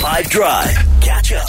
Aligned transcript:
5 0.00 0.30
Drive. 0.30 0.70
Catch 1.02 1.32
up. 1.34 1.46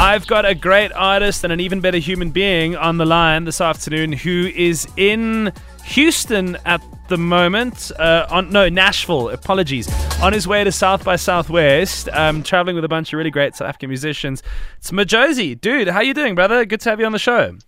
I've 0.00 0.26
got 0.26 0.46
a 0.46 0.54
great 0.54 0.92
artist 0.92 1.44
and 1.44 1.52
an 1.52 1.60
even 1.60 1.80
better 1.80 1.98
human 1.98 2.30
being 2.30 2.74
on 2.74 2.96
the 2.96 3.04
line 3.04 3.44
this 3.44 3.60
afternoon 3.60 4.12
who 4.12 4.50
is 4.56 4.88
in 4.96 5.52
Houston 5.84 6.56
at 6.64 6.82
the 7.10 7.18
moment. 7.18 7.92
Uh, 7.98 8.26
on 8.30 8.48
no 8.48 8.70
Nashville, 8.70 9.28
apologies. 9.28 9.92
On 10.22 10.32
his 10.32 10.48
way 10.48 10.64
to 10.64 10.72
South 10.72 11.04
by 11.04 11.16
Southwest, 11.16 12.08
um, 12.14 12.42
traveling 12.42 12.76
with 12.76 12.84
a 12.84 12.88
bunch 12.88 13.12
of 13.12 13.18
really 13.18 13.30
great 13.30 13.56
South 13.56 13.68
African 13.68 13.90
musicians. 13.90 14.42
It's 14.78 14.90
Majozi, 14.90 15.60
dude. 15.60 15.88
How 15.88 16.00
you 16.00 16.14
doing, 16.14 16.34
brother? 16.34 16.64
Good 16.64 16.80
to 16.80 16.88
have 16.88 16.98
you 16.98 17.04
on 17.04 17.12
the 17.12 17.18
show. 17.18 17.58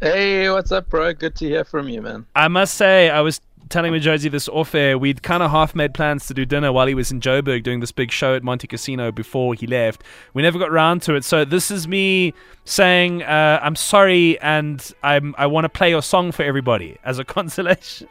Hey, 0.00 0.48
what's 0.48 0.72
up, 0.72 0.88
bro? 0.88 1.12
Good 1.12 1.34
to 1.36 1.44
hear 1.44 1.64
from 1.64 1.90
you, 1.90 2.00
man. 2.00 2.24
I 2.34 2.48
must 2.48 2.76
say, 2.76 3.10
I 3.10 3.20
was 3.20 3.42
telling 3.68 3.92
Majozi 3.92 4.30
this 4.30 4.48
off 4.48 4.74
air. 4.74 4.98
We'd 4.98 5.22
kind 5.22 5.42
of 5.42 5.50
half 5.50 5.74
made 5.74 5.94
plans 5.94 6.26
to 6.26 6.34
do 6.34 6.44
dinner 6.44 6.72
while 6.72 6.86
he 6.86 6.94
was 6.94 7.10
in 7.10 7.20
Joburg 7.20 7.62
doing 7.62 7.80
this 7.80 7.92
big 7.92 8.10
show 8.10 8.34
at 8.34 8.42
Montecasino 8.42 9.14
before 9.14 9.54
he 9.54 9.66
left. 9.66 10.02
We 10.34 10.42
never 10.42 10.58
got 10.58 10.70
round 10.70 11.02
to 11.02 11.14
it. 11.14 11.24
So 11.24 11.44
this 11.44 11.70
is 11.70 11.86
me 11.86 12.34
saying 12.64 13.22
uh, 13.22 13.60
I'm 13.62 13.76
sorry 13.76 14.38
and 14.40 14.92
I'm 15.02 15.34
I 15.38 15.46
want 15.46 15.64
to 15.64 15.68
play 15.68 15.90
your 15.90 16.02
song 16.02 16.32
for 16.32 16.42
everybody 16.42 16.98
as 17.04 17.18
a 17.18 17.24
consolation. 17.38 18.08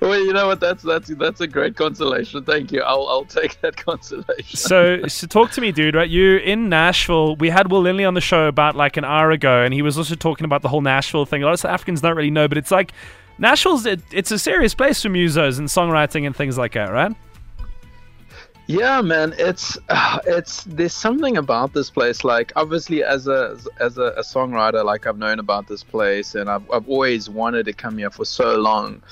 well, 0.00 0.18
you 0.18 0.32
know 0.32 0.46
what? 0.46 0.60
That's 0.60 0.82
that's 0.82 1.08
that's 1.16 1.40
a 1.40 1.46
great 1.46 1.76
consolation. 1.76 2.44
Thank 2.44 2.72
you. 2.72 2.82
I'll 2.82 3.06
I'll 3.08 3.24
take 3.24 3.60
that 3.60 3.76
consolation. 3.84 4.56
so, 4.56 5.06
so 5.06 5.26
talk 5.26 5.50
to 5.52 5.60
me, 5.60 5.72
dude. 5.72 5.94
Right, 5.94 6.10
you 6.10 6.36
in 6.38 6.68
Nashville. 6.68 7.36
We 7.36 7.50
had 7.50 7.70
Will 7.70 7.82
Linley 7.82 8.04
on 8.04 8.14
the 8.14 8.20
show 8.20 8.46
about 8.46 8.76
like 8.76 8.96
an 8.96 9.04
hour 9.04 9.30
ago, 9.30 9.62
and 9.62 9.74
he 9.74 9.82
was 9.82 9.98
also 9.98 10.14
talking 10.14 10.44
about 10.44 10.62
the 10.62 10.68
whole 10.68 10.80
Nashville 10.80 11.26
thing. 11.26 11.42
A 11.42 11.46
lot 11.46 11.54
of 11.54 11.60
South 11.60 11.72
Africans 11.72 12.00
don't 12.00 12.16
really 12.16 12.30
know, 12.30 12.48
but 12.48 12.58
it's 12.58 12.70
like 12.70 12.92
Nashville's 13.38 13.86
it, 13.86 14.00
it's 14.12 14.30
a 14.30 14.38
serious 14.38 14.74
place 14.74 15.02
for 15.02 15.08
musos 15.08 15.58
and 15.58 15.68
songwriting 15.68 16.26
and 16.26 16.34
things 16.34 16.56
like 16.56 16.72
that, 16.74 16.92
right? 16.92 17.14
Yeah, 18.66 19.02
man, 19.02 19.34
it's 19.36 19.76
uh, 19.88 20.18
it's 20.26 20.64
there's 20.64 20.94
something 20.94 21.36
about 21.36 21.72
this 21.74 21.90
place. 21.90 22.24
Like, 22.24 22.52
obviously, 22.56 23.02
as 23.02 23.26
a 23.26 23.58
as 23.78 23.98
a, 23.98 24.14
a, 24.16 24.22
songwriter, 24.22 24.84
like 24.84 25.06
I've 25.06 25.18
known 25.18 25.38
about 25.38 25.68
this 25.68 25.82
place, 25.82 26.34
and 26.34 26.48
I've 26.48 26.68
I've 26.70 26.88
always 26.88 27.28
wanted 27.28 27.66
to 27.66 27.72
come 27.72 27.98
here 27.98 28.10
for 28.10 28.24
so 28.24 28.56
long. 28.56 29.02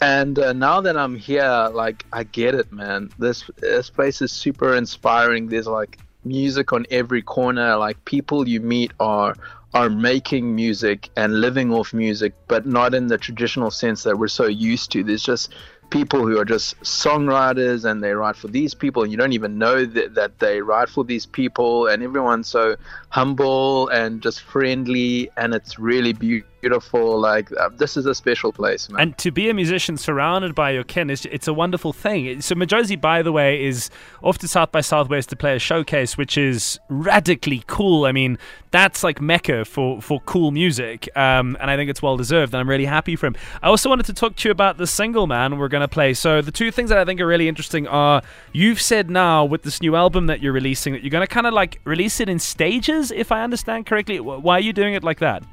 And 0.00 0.38
uh, 0.38 0.52
now 0.52 0.80
that 0.80 0.96
I'm 0.96 1.16
here, 1.16 1.70
like 1.72 2.04
I 2.12 2.24
get 2.24 2.54
it, 2.54 2.72
man. 2.72 3.10
This 3.18 3.50
this 3.58 3.90
place 3.90 4.22
is 4.22 4.32
super 4.32 4.74
inspiring. 4.74 5.48
There's 5.48 5.66
like 5.66 5.98
music 6.24 6.72
on 6.72 6.86
every 6.90 7.22
corner. 7.22 7.76
Like 7.76 8.02
people 8.04 8.48
you 8.48 8.60
meet 8.60 8.92
are 9.00 9.34
are 9.74 9.90
making 9.90 10.54
music 10.54 11.10
and 11.16 11.40
living 11.40 11.72
off 11.72 11.92
music, 11.92 12.32
but 12.46 12.64
not 12.64 12.94
in 12.94 13.08
the 13.08 13.18
traditional 13.18 13.70
sense 13.72 14.04
that 14.04 14.16
we're 14.16 14.28
so 14.28 14.46
used 14.46 14.92
to. 14.92 15.02
There's 15.02 15.22
just 15.22 15.52
people 15.90 16.20
who 16.20 16.38
are 16.38 16.44
just 16.44 16.80
songwriters 16.80 17.84
and 17.88 18.02
they 18.02 18.12
write 18.12 18.36
for 18.36 18.48
these 18.48 18.72
people 18.74 19.02
and 19.02 19.12
you 19.12 19.18
don't 19.18 19.32
even 19.32 19.58
know 19.58 19.84
that, 19.84 20.14
that 20.14 20.38
they 20.38 20.60
write 20.60 20.88
for 20.88 21.04
these 21.04 21.26
people 21.26 21.86
and 21.88 22.02
everyone's 22.02 22.48
so 22.48 22.76
humble 23.10 23.88
and 23.88 24.22
just 24.22 24.40
friendly 24.40 25.30
and 25.36 25.54
it's 25.54 25.78
really 25.78 26.12
beautiful 26.12 26.53
like 26.72 27.50
uh, 27.58 27.68
this 27.76 27.96
is 27.96 28.06
a 28.06 28.14
special 28.14 28.52
place 28.52 28.88
man. 28.88 29.00
and 29.00 29.18
to 29.18 29.30
be 29.30 29.48
a 29.48 29.54
musician 29.54 29.96
surrounded 29.96 30.54
by 30.54 30.70
your 30.70 30.84
kin 30.84 31.10
is 31.10 31.26
it's 31.26 31.48
a 31.48 31.54
wonderful 31.54 31.92
thing. 31.92 32.40
So 32.40 32.54
majozi 32.54 33.00
by 33.00 33.22
the 33.22 33.32
way 33.32 33.64
is 33.64 33.90
off 34.22 34.38
to 34.38 34.48
south 34.48 34.72
by 34.72 34.80
southwest 34.80 35.28
to 35.30 35.36
play 35.36 35.56
a 35.56 35.58
showcase 35.58 36.16
which 36.16 36.36
is 36.38 36.78
radically 36.88 37.62
cool. 37.66 38.06
I 38.06 38.12
mean 38.12 38.38
that's 38.74 39.04
like 39.04 39.20
mecca 39.20 39.64
for 39.64 40.02
for 40.02 40.20
cool 40.26 40.50
music 40.50 41.08
um, 41.16 41.56
and 41.60 41.70
i 41.70 41.76
think 41.76 41.88
it's 41.88 42.02
well 42.02 42.16
deserved 42.16 42.52
and 42.52 42.60
i'm 42.60 42.68
really 42.68 42.86
happy 42.86 43.14
for 43.14 43.26
him. 43.26 43.36
I 43.62 43.68
also 43.68 43.88
wanted 43.88 44.06
to 44.06 44.12
talk 44.12 44.34
to 44.34 44.48
you 44.48 44.52
about 44.52 44.78
the 44.78 44.86
single 44.86 45.28
man 45.28 45.58
we're 45.58 45.68
going 45.68 45.82
to 45.82 45.88
play. 45.88 46.12
So 46.12 46.42
the 46.42 46.50
two 46.50 46.72
things 46.72 46.90
that 46.90 46.98
i 46.98 47.04
think 47.04 47.20
are 47.20 47.26
really 47.26 47.46
interesting 47.46 47.86
are 47.86 48.20
you've 48.52 48.80
said 48.80 49.10
now 49.10 49.44
with 49.44 49.62
this 49.62 49.80
new 49.80 49.94
album 49.94 50.26
that 50.26 50.42
you're 50.42 50.52
releasing 50.52 50.92
that 50.92 51.02
you're 51.02 51.10
going 51.10 51.26
to 51.26 51.32
kind 51.32 51.46
of 51.46 51.54
like 51.54 51.80
release 51.84 52.18
it 52.18 52.28
in 52.28 52.38
stages 52.40 53.12
if 53.12 53.30
i 53.30 53.42
understand 53.42 53.86
correctly. 53.86 54.18
Why 54.18 54.56
are 54.56 54.60
you 54.60 54.72
doing 54.72 54.94
it 54.94 55.04
like 55.04 55.20
that 55.20 55.44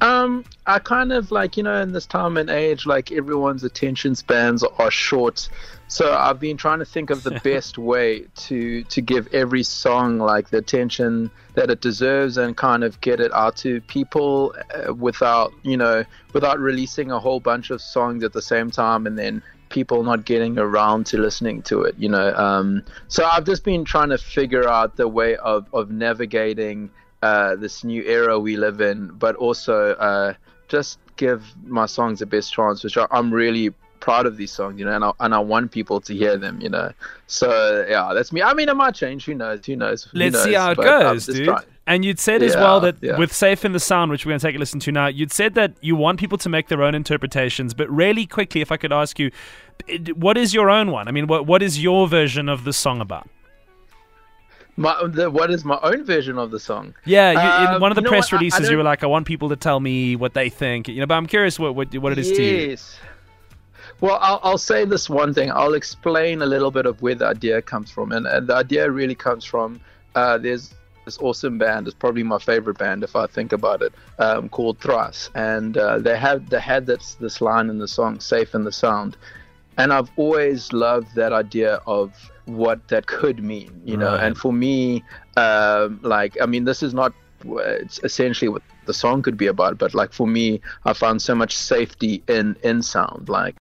um, 0.00 0.44
I 0.66 0.78
kind 0.78 1.12
of 1.12 1.30
like 1.30 1.56
you 1.56 1.62
know 1.62 1.80
in 1.80 1.92
this 1.92 2.06
time 2.06 2.36
and 2.36 2.50
age, 2.50 2.86
like 2.86 3.12
everyone's 3.12 3.64
attention 3.64 4.14
spans 4.14 4.62
are 4.62 4.90
short, 4.90 5.48
so 5.88 6.14
I've 6.14 6.38
been 6.38 6.56
trying 6.56 6.80
to 6.80 6.84
think 6.84 7.10
of 7.10 7.22
the 7.22 7.40
best 7.44 7.78
way 7.78 8.26
to 8.36 8.82
to 8.84 9.00
give 9.00 9.26
every 9.32 9.62
song 9.62 10.18
like 10.18 10.50
the 10.50 10.58
attention 10.58 11.30
that 11.54 11.70
it 11.70 11.80
deserves 11.80 12.36
and 12.36 12.56
kind 12.56 12.84
of 12.84 13.00
get 13.00 13.20
it 13.20 13.32
out 13.32 13.56
to 13.58 13.80
people 13.82 14.54
uh, 14.74 14.92
without 14.92 15.52
you 15.62 15.76
know 15.76 16.04
without 16.34 16.58
releasing 16.58 17.10
a 17.10 17.18
whole 17.18 17.40
bunch 17.40 17.70
of 17.70 17.80
songs 17.80 18.22
at 18.22 18.32
the 18.34 18.42
same 18.42 18.70
time 18.70 19.06
and 19.06 19.18
then 19.18 19.42
people 19.68 20.02
not 20.02 20.24
getting 20.24 20.58
around 20.58 21.06
to 21.06 21.18
listening 21.18 21.62
to 21.62 21.82
it. 21.82 21.94
You 21.98 22.08
know, 22.08 22.34
um, 22.34 22.82
so 23.08 23.24
I've 23.24 23.44
just 23.44 23.64
been 23.64 23.84
trying 23.84 24.10
to 24.10 24.18
figure 24.18 24.68
out 24.68 24.96
the 24.96 25.08
way 25.08 25.36
of 25.36 25.66
of 25.72 25.90
navigating 25.90 26.90
uh, 27.22 27.56
this 27.56 27.84
new 27.84 28.02
era 28.02 28.38
we 28.38 28.56
live 28.56 28.80
in, 28.80 29.08
but 29.08 29.36
also 29.36 29.92
uh, 29.94 30.34
just 30.68 30.98
give 31.16 31.54
my 31.64 31.86
songs 31.86 32.20
the 32.20 32.26
best 32.26 32.52
chance, 32.52 32.84
which 32.84 32.96
I, 32.96 33.06
am 33.10 33.32
really 33.32 33.72
proud 34.00 34.26
of 34.26 34.36
these 34.36 34.52
songs, 34.52 34.78
you 34.78 34.84
know, 34.84 34.94
and 34.94 35.04
I, 35.04 35.12
and 35.20 35.34
I 35.34 35.38
want 35.38 35.72
people 35.72 36.00
to 36.00 36.14
hear 36.14 36.36
them, 36.36 36.60
you 36.60 36.68
know. 36.68 36.92
So 37.26 37.84
yeah, 37.88 38.12
that's 38.14 38.32
me. 38.32 38.42
I 38.42 38.54
mean, 38.54 38.68
it 38.68 38.74
might 38.74 38.94
change. 38.94 39.24
Who 39.24 39.34
knows? 39.34 39.64
Who 39.66 39.76
knows? 39.76 40.04
Who 40.04 40.18
Let's 40.18 40.34
knows? 40.34 40.44
see 40.44 40.52
how 40.54 40.70
it 40.72 40.76
goes, 40.76 41.26
dude. 41.26 41.44
Trying. 41.46 41.64
And 41.88 42.04
you'd 42.04 42.18
said 42.18 42.42
as 42.42 42.56
well 42.56 42.80
that 42.80 42.96
yeah. 43.00 43.16
with 43.16 43.32
Safe 43.32 43.64
in 43.64 43.72
the 43.72 43.78
Sound, 43.78 44.10
which 44.10 44.26
we're 44.26 44.30
going 44.30 44.40
to 44.40 44.46
take 44.46 44.56
a 44.56 44.58
listen 44.58 44.80
to 44.80 44.92
now, 44.92 45.06
you'd 45.06 45.30
said 45.30 45.54
that 45.54 45.72
you 45.80 45.94
want 45.94 46.18
people 46.18 46.36
to 46.38 46.48
make 46.48 46.66
their 46.66 46.82
own 46.82 46.96
interpretations. 46.96 47.74
But 47.74 47.88
really 47.88 48.26
quickly, 48.26 48.60
if 48.60 48.72
I 48.72 48.76
could 48.76 48.92
ask 48.92 49.20
you, 49.20 49.30
what 50.14 50.36
is 50.36 50.52
your 50.52 50.68
own 50.68 50.90
one? 50.90 51.06
I 51.06 51.12
mean, 51.12 51.28
what 51.28 51.46
what 51.46 51.62
is 51.62 51.80
your 51.80 52.08
version 52.08 52.48
of 52.48 52.64
the 52.64 52.72
song 52.72 53.00
about? 53.00 53.28
My, 54.78 55.06
the, 55.06 55.30
what 55.30 55.50
is 55.50 55.64
my 55.64 55.78
own 55.82 56.04
version 56.04 56.38
of 56.38 56.50
the 56.50 56.60
song? 56.60 56.94
Yeah, 57.06 57.32
you, 57.32 57.66
in 57.68 57.74
um, 57.76 57.80
one 57.80 57.90
of 57.90 57.96
the 57.96 58.02
press 58.02 58.30
what, 58.30 58.40
releases, 58.40 58.66
I, 58.66 58.68
I 58.68 58.70
you 58.72 58.76
were 58.76 58.82
like, 58.82 59.02
"I 59.02 59.06
want 59.06 59.26
people 59.26 59.48
to 59.48 59.56
tell 59.56 59.80
me 59.80 60.16
what 60.16 60.34
they 60.34 60.50
think." 60.50 60.88
You 60.88 61.00
know, 61.00 61.06
but 61.06 61.14
I'm 61.14 61.26
curious 61.26 61.58
what 61.58 61.74
what, 61.74 61.96
what 61.96 62.12
it 62.12 62.18
is 62.18 62.28
yes. 62.28 62.36
to 62.36 62.42
you. 62.42 62.68
Yes. 62.68 62.98
Well, 64.02 64.18
I'll, 64.20 64.40
I'll, 64.42 64.58
say 64.58 64.84
this 64.84 65.08
one 65.08 65.32
thing. 65.32 65.50
I'll 65.50 65.72
explain 65.72 66.42
a 66.42 66.46
little 66.46 66.70
bit 66.70 66.84
of 66.84 67.00
where 67.00 67.14
the 67.14 67.26
idea 67.26 67.62
comes 67.62 67.90
from, 67.90 68.12
and, 68.12 68.26
and 68.26 68.46
the 68.46 68.54
idea 68.54 68.90
really 68.90 69.14
comes 69.14 69.46
from 69.46 69.80
uh, 70.14 70.36
there's 70.36 70.74
this 71.06 71.16
awesome 71.18 71.56
band. 71.56 71.86
It's 71.86 71.96
probably 71.96 72.22
my 72.22 72.38
favorite 72.38 72.76
band 72.76 73.02
if 73.02 73.16
I 73.16 73.26
think 73.26 73.52
about 73.52 73.80
it, 73.80 73.94
um, 74.18 74.50
called 74.50 74.78
Thrice, 74.80 75.30
and 75.34 75.78
uh, 75.78 75.98
they 75.98 76.18
have 76.18 76.50
they 76.50 76.60
had 76.60 76.84
this 76.84 77.14
this 77.14 77.40
line 77.40 77.70
in 77.70 77.78
the 77.78 77.88
song 77.88 78.20
"Safe 78.20 78.54
in 78.54 78.64
the 78.64 78.72
Sound," 78.72 79.16
and 79.78 79.92
I've 79.92 80.10
always 80.16 80.72
loved 80.72 81.14
that 81.14 81.32
idea 81.32 81.80
of 81.86 82.12
what 82.46 82.88
that 82.88 83.06
could 83.06 83.42
mean, 83.42 83.80
you 83.84 83.96
know. 83.96 84.14
And 84.14 84.36
for 84.36 84.52
me, 84.52 85.04
um, 85.36 86.00
like, 86.02 86.36
I 86.40 86.46
mean, 86.46 86.64
this 86.64 86.82
is 86.82 86.94
not 86.94 87.12
it's 87.44 88.00
essentially 88.02 88.48
what 88.48 88.62
the 88.86 88.94
song 88.94 89.22
could 89.22 89.36
be 89.36 89.46
about, 89.46 89.78
but 89.78 89.94
like 89.94 90.12
for 90.12 90.26
me, 90.26 90.60
I 90.84 90.92
found 90.92 91.22
so 91.22 91.34
much 91.34 91.56
safety 91.56 92.22
in 92.28 92.56
in 92.62 92.82
sound. 92.82 93.28
Like, 93.28 93.56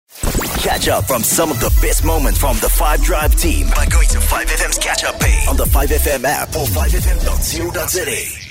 catch 0.59 0.89
up 0.89 1.05
from 1.05 1.23
some 1.23 1.51
of 1.51 1.61
the 1.61 1.77
best 1.83 2.05
moments 2.05 2.39
from 2.39 2.57
the 2.59 2.69
Five 2.69 3.03
Drive 3.03 3.35
team 3.37 3.69
by 3.75 3.87
going 3.87 4.09
to 4.09 4.19
5FM's 4.19 4.79
catch 4.79 5.05
up 5.05 5.19
page 5.19 5.49
on 5.49 5.57
the 5.57 5.65
5FM 5.65 6.25
app 6.25 6.49
or 6.51 6.67
5FM.co.za. 6.67 8.44